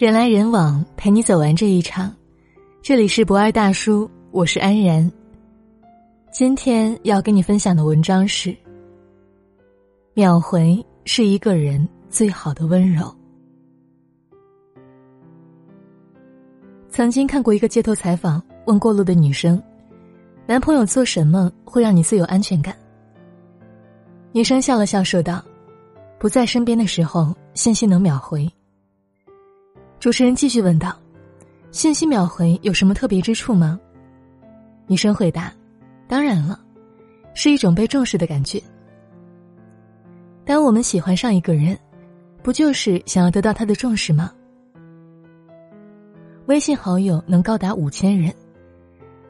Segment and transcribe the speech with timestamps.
[0.00, 2.10] 人来人往，陪你走完这一场。
[2.80, 5.12] 这里是不二大叔，我是安然。
[6.32, 8.56] 今天要跟你分享的文章是：
[10.14, 13.14] 秒回是一个人最好的温柔。
[16.88, 19.62] 曾经看过一个街头采访，问过路的女生
[20.48, 22.74] ：“男朋友做什么会让你最有安全感？”
[24.32, 25.44] 女生笑了笑说道
[26.18, 28.50] ：“不在身边的时候，信息能秒回。”
[30.00, 30.96] 主持人继续问道
[31.72, 33.78] ：“信息秒回有什么特别之处吗？”
[34.88, 35.52] 女生回答
[36.08, 36.58] ：“当然了，
[37.34, 38.60] 是一种被重视的感觉。
[40.42, 41.78] 当我们喜欢上一个人，
[42.42, 44.32] 不就是想要得到他的重视吗？”
[46.48, 48.34] 微信好友能高达五千人，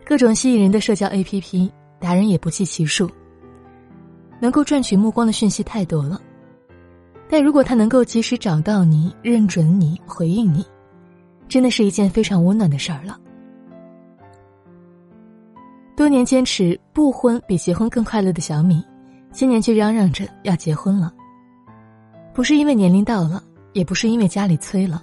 [0.07, 3.11] 各种吸引人的社交 APP 达人也不计其数。
[4.39, 6.19] 能够赚取目光的讯息太多了。
[7.31, 10.67] 但如果他能够及时找到你、认准你、回应你，
[11.49, 13.17] 真的是一件非常温暖的事儿了。
[15.97, 18.85] 多年坚持不婚比结婚更快乐的小米，
[19.31, 21.15] 今年却嚷嚷着要结婚了。
[22.35, 23.41] 不是因为年龄到了，
[23.75, 25.01] 也不是因为家里催了，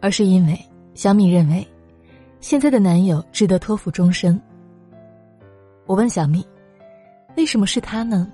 [0.00, 0.58] 而是因为
[0.94, 1.66] 小米认为，
[2.40, 4.40] 现在的男友值得托付终身。
[5.84, 6.42] 我问小米，
[7.36, 8.26] 为什么是他呢？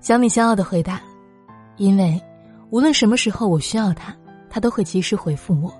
[0.00, 1.00] 小米骄傲的回答。
[1.76, 2.20] 因为，
[2.70, 4.14] 无论什么时候我需要他，
[4.48, 5.72] 他都会及时回复我。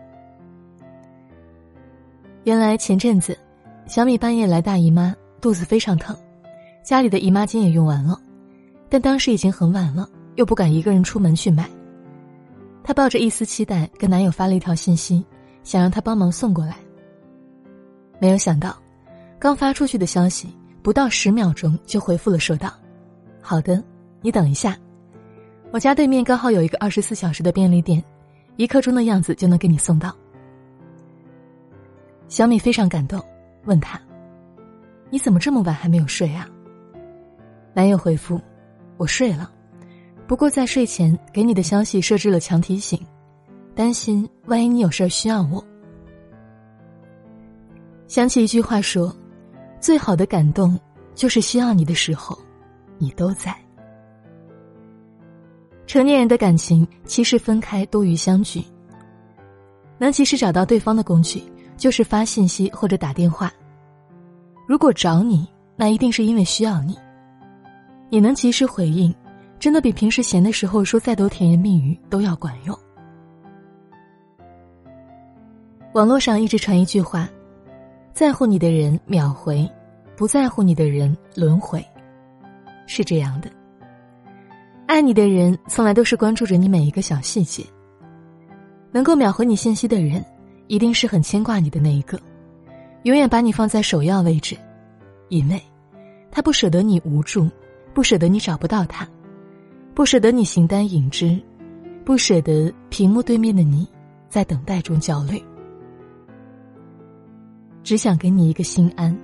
[2.45, 3.37] 原来前阵子，
[3.87, 6.17] 小米半夜来大姨妈，肚子非常疼，
[6.85, 8.21] 家里的姨妈巾也用完了，
[8.89, 11.69] 但当时已经很晚了，又不敢一个人出门去买。
[12.85, 15.25] 她抱着一丝期待，跟男友发了一条信息，
[15.65, 16.77] 想让他帮忙送过来。
[18.21, 18.77] 没有想到，
[19.41, 20.49] 刚发出去的消息
[20.83, 22.73] 不到十秒钟就回复了，说道
[23.43, 23.83] ：“好的，
[24.21, 24.79] 你等一下。”
[25.72, 28.03] 我家对面刚好有一个二十四小时的便利店，
[28.56, 30.14] 一刻钟的样子就能给你送到。
[32.28, 33.22] 小米非常感动，
[33.64, 34.00] 问他
[35.11, 36.49] ：“你怎么这么晚还没有睡啊？”
[37.75, 38.41] 男友回复
[38.97, 39.50] ：“我睡了，
[40.26, 42.99] 不过在睡前给你的消息设置了强提醒，
[43.75, 45.62] 担心万一你有事需要我。”
[48.09, 49.15] 想起一句话说
[49.78, 50.78] ：“最好的感动，
[51.15, 52.38] 就是需要你的时候，
[52.99, 53.55] 你都在。”
[55.87, 58.63] 成年人的感情其实分开多于相聚。
[59.99, 61.43] 能及时找到对方的工具，
[61.77, 63.51] 就是发信息或者打电话。
[64.67, 66.99] 如果找你，那一定是因为需要你。
[68.11, 69.15] 你能及时回应，
[69.59, 72.79] 真的比平时闲的时候说再多甜言蜜语都要管用。
[75.95, 77.29] 网络上一直传一句话：
[78.13, 79.67] 在乎你的人秒回，
[80.15, 81.83] 不在乎你的人轮回，
[82.87, 83.51] 是这样的。
[84.87, 87.65] 爱你的人从来都是关注着你每一个小细节。
[88.93, 90.25] 能够秒回你信息的人，
[90.69, 92.19] 一定是很牵挂你的那一个，
[93.03, 94.57] 永远把你放在首要位置，
[95.29, 95.61] 因为，
[96.31, 97.51] 他不舍得你无助，
[97.93, 99.07] 不舍得你找不到他，
[99.93, 101.39] 不舍得你形单影只，
[102.05, 103.87] 不舍得屏幕对面的你
[104.31, 105.43] 在等待中焦虑，
[107.83, 109.15] 只想给你一个心安，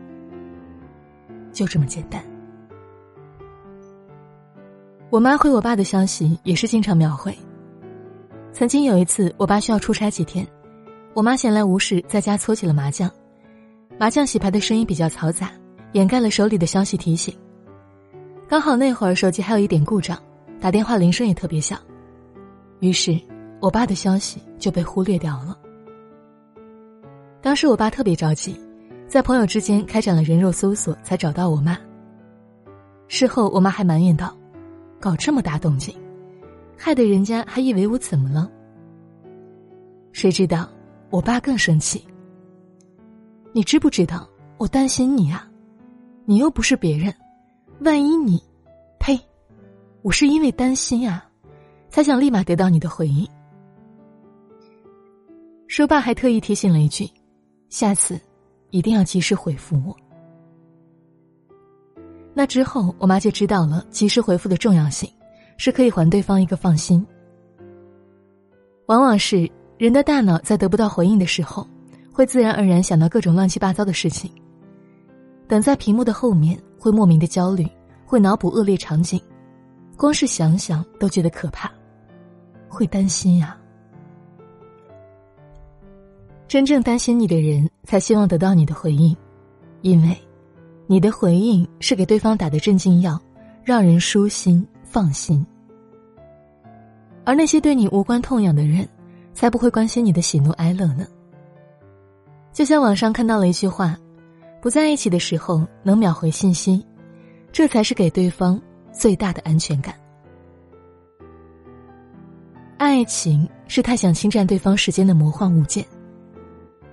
[1.53, 2.32] 就这么简单。
[5.13, 7.37] 我妈回我爸的消息也是经常秒回。
[8.51, 10.47] 曾经有一次，我爸需要出差几天，
[11.13, 13.11] 我妈闲来无事在家搓起了麻将，
[13.99, 15.51] 麻将洗牌的声音比较嘈杂，
[15.93, 17.37] 掩盖了手里的消息提醒。
[18.49, 20.19] 刚好那会儿手机还有一点故障，
[20.59, 21.79] 打电话铃声也特别响，
[22.81, 23.21] 于是
[23.61, 25.59] 我爸的消息就被忽略掉了。
[27.43, 28.59] 当时我爸特别着急，
[29.07, 31.77] 在朋友之间开展了人肉搜索才找到我妈。
[33.09, 34.35] 事后我妈还埋怨道。
[35.03, 35.93] 搞这么大动静，
[36.79, 38.49] 害得人家还以为我怎么了？
[40.13, 40.71] 谁知道
[41.11, 42.07] 我爸更生气。
[43.53, 45.51] 你知不知道我担心你啊？
[46.25, 47.13] 你又不是别人，
[47.81, 48.41] 万一你……
[49.01, 49.19] 呸！
[50.03, 51.29] 我是因为担心啊，
[51.89, 53.29] 才想立马得到你的回应。
[55.67, 57.11] 说罢还特意提醒了一句
[57.69, 58.21] ：“下次
[58.71, 59.97] 一定要及时回复我。”
[62.35, 65.11] 那之后，我妈就知道了及时回复的重要性，
[65.59, 67.07] 是可以还对方一个放心。
[68.87, 71.67] 往往是人的大脑在得不到回应的时候，
[72.11, 74.31] 会自然而然想到各种乱七八糟的事情。
[75.47, 77.69] 等在屏幕的后面，会莫名的焦虑，
[78.07, 79.21] 会脑补恶劣场景，
[79.97, 81.71] 光是想想都觉得可怕，
[82.69, 83.57] 会担心呀。
[86.49, 89.15] 真正担心你的人，才希望得到你的回应，
[89.83, 90.17] 因为。
[90.93, 93.19] 你的回应是给对方打的镇静药，
[93.65, 95.43] 让人舒心放心。
[97.25, 98.87] 而那些对你无关痛痒的人，
[99.33, 101.07] 才不会关心你的喜怒哀乐呢。
[102.53, 103.97] 就像网上看到了一句话
[104.61, 106.85] ：“不在一起的时候能秒回信息，
[107.53, 108.61] 这才是给对方
[108.93, 109.95] 最大的安全感。”
[112.77, 115.87] 爱情是太想侵占对方时间的魔幻物件，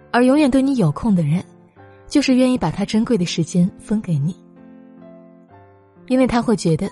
[0.10, 1.44] 而永远对你有空的人，
[2.10, 4.36] 就是愿意把他珍贵的时间分给你，
[6.08, 6.90] 因为他会觉得，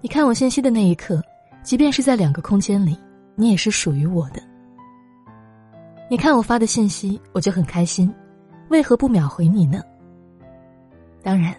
[0.00, 1.20] 你看我信息的那一刻，
[1.62, 2.96] 即便是在两个空间里，
[3.34, 4.40] 你也是属于我的。
[6.08, 8.14] 你看我发的信息，我就很开心，
[8.68, 9.82] 为何不秒回你呢？
[11.20, 11.52] 当然，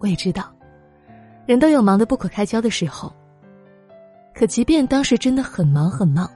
[0.00, 0.52] 我也知道，
[1.46, 3.12] 人都有忙得不可开交的时候。
[4.34, 6.28] 可即便当时真的很忙很忙，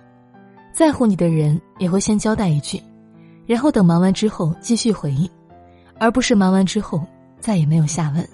[0.72, 2.80] 在乎你的人也会先交代一句，
[3.46, 5.28] 然后等忙完之后继续回应，
[6.02, 7.00] 而不是忙完之后
[7.38, 8.28] 再也没有下文。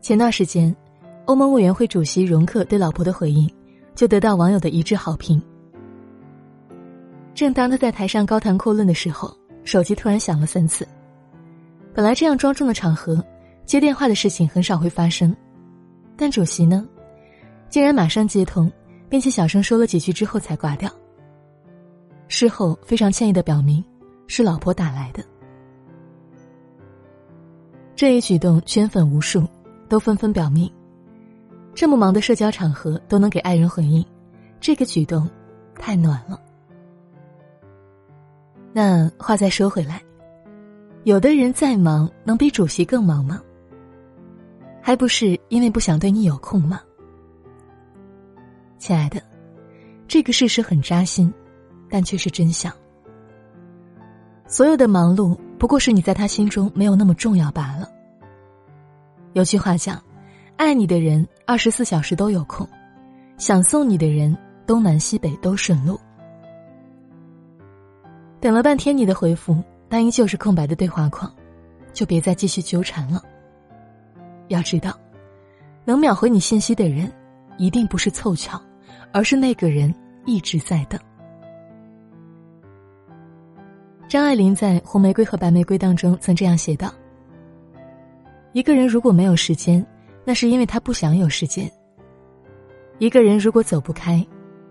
[0.00, 0.72] 前段时间，
[1.24, 3.52] 欧盟委员会主席容克对老婆的回应，
[3.96, 5.42] 就得到网友的一致好评。
[7.34, 10.86] 正当他在台上高谈阔论的时候，手机突然响了三次。
[11.92, 13.20] 本来这样庄重的场合，
[13.66, 15.36] 接电话的事情很少会发生，
[16.16, 16.86] 但主席呢，
[17.68, 18.70] 竟然马上接通，
[19.08, 20.88] 并且小声说了几句之后才挂掉。
[22.28, 23.84] 事后非常歉意的表明，
[24.26, 25.24] 是老婆打来的。
[27.94, 29.46] 这一举动圈粉无数，
[29.88, 30.70] 都纷纷表明，
[31.74, 34.04] 这么忙的社交场合都能给爱人回应，
[34.60, 35.28] 这个举动
[35.76, 36.40] 太暖了。
[38.72, 40.02] 那话再说回来，
[41.04, 43.40] 有的人再忙，能比主席更忙吗？
[44.80, 46.80] 还不是因为不想对你有空吗？
[48.78, 49.22] 亲爱的，
[50.08, 51.32] 这个事实很扎心，
[51.88, 52.72] 但却是真相。
[54.52, 57.88] 所有的忙碌，不过是你在他心中没有那么重要罢了。
[59.32, 59.98] 有句话讲
[60.58, 62.68] ：“爱你的人二十四小时都有空，
[63.38, 65.98] 想送你的人东南西北都顺路。”
[68.40, 69.56] 等了半天你的回复，
[69.88, 71.32] 但依旧是空白的对话框，
[71.94, 73.22] 就别再继续纠缠了。
[74.48, 74.92] 要知道，
[75.86, 77.10] 能秒回你信息的人，
[77.56, 78.60] 一定不是凑巧，
[79.14, 79.94] 而是那个人
[80.26, 81.00] 一直在等。
[84.12, 86.92] 张爱玲在《红玫瑰和白玫瑰》当中曾这样写道
[88.52, 89.82] ：“一个人如果没有时间，
[90.22, 91.66] 那是因为他不想有时间；
[92.98, 94.22] 一个人如果走不开，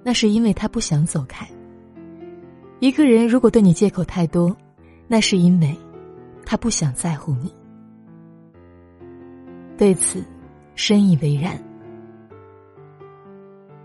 [0.03, 1.43] 那是因为他不想走开。”
[2.81, 4.55] 一个人如果对你借口太多，
[5.07, 5.75] 那是因为
[6.45, 7.51] 他不想在乎你。
[9.75, 10.23] 对此，
[10.75, 11.59] 深以为然。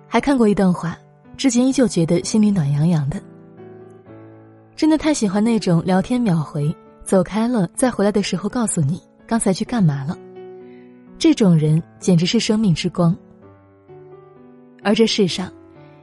[0.07, 0.99] 还看过一段话，
[1.35, 3.19] 至今依旧觉得心里暖洋洋的。
[4.77, 10.17] 真的太喜欢那种聊天秒回，走开了再回来的时候告诉你刚才去干嘛了，
[11.19, 13.17] 这种人简直是生命之光。
[14.83, 15.51] 而这世上，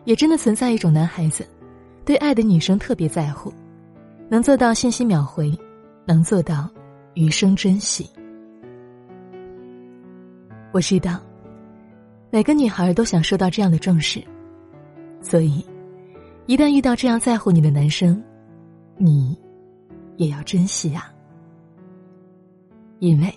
[0.06, 1.48] 也真的存在一种男孩子。
[2.04, 3.54] 对爱的女生特别在乎，
[4.28, 5.58] 能做到信息秒回，
[6.04, 6.68] 能做到
[7.14, 8.10] 余生珍惜。
[10.74, 11.22] 我知道，
[12.32, 14.22] 每个女孩都想受到这样的重视，
[15.22, 15.64] 所以，
[16.48, 18.22] 一旦遇到这样在乎你的男生，
[18.98, 19.38] 你
[20.18, 21.14] 也要珍惜啊，
[23.00, 23.34] 因为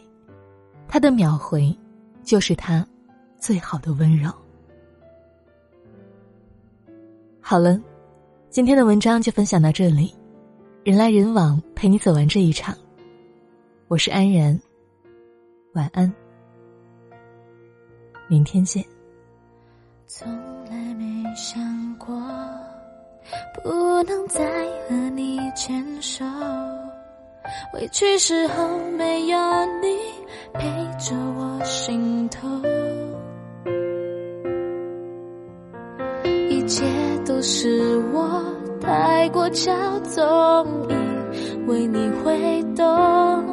[0.88, 1.76] 他的秒回
[2.22, 2.86] 就是他
[3.38, 4.30] 最好的温柔。
[7.40, 7.80] 好了。
[8.48, 10.14] 今天的文章就分享到这里，
[10.82, 12.75] 人来人往，陪你走完这一场。
[13.86, 14.58] 我是安然，
[15.75, 16.10] 晚安，
[18.28, 18.82] 明天见。
[20.06, 20.26] 从
[20.70, 22.18] 来没想过
[23.62, 24.45] 不能再
[24.88, 26.25] 和你牵手，
[27.75, 29.38] 委屈时候没有
[29.80, 29.97] 你
[30.52, 30.68] 陪
[30.99, 32.49] 着我心头。
[36.49, 36.85] 一切
[37.25, 38.45] 都是我
[38.80, 40.25] 太过骄纵，
[40.88, 40.95] 以
[41.68, 43.45] 为你会懂，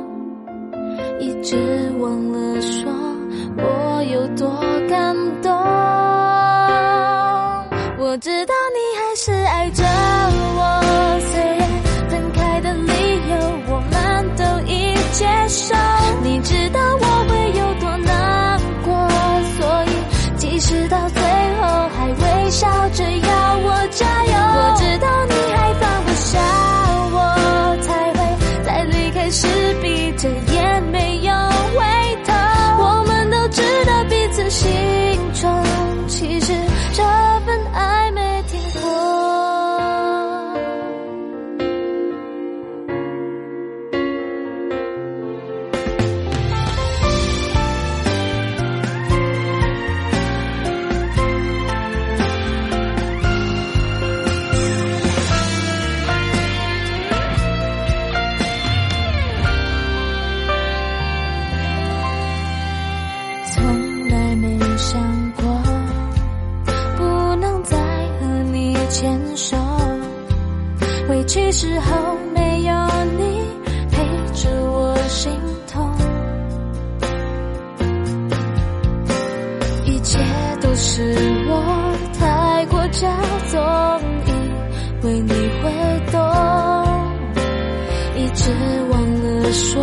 [1.20, 1.56] 一直
[2.00, 2.93] 忘了说
[20.74, 21.23] 知道
[71.26, 72.74] 其实候没有
[73.18, 73.44] 你
[73.90, 74.04] 陪
[74.34, 75.32] 着我心
[75.68, 75.92] 痛。
[79.86, 80.20] 一切
[80.62, 81.16] 都是
[81.48, 83.08] 我太过骄
[83.48, 83.62] 纵
[84.26, 86.20] 以为你会懂
[88.16, 88.52] 一直
[88.90, 89.82] 忘了说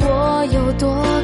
[0.00, 1.15] 我有多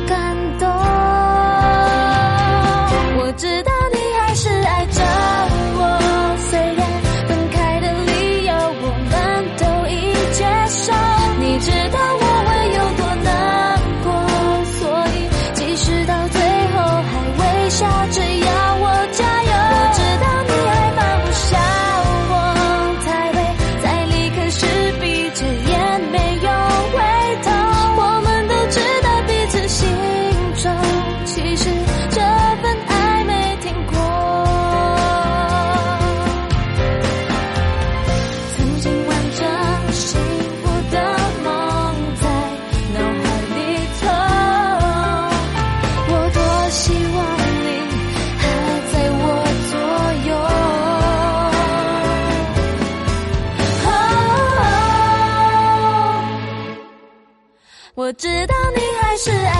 [58.12, 59.51] 我知道你还是爱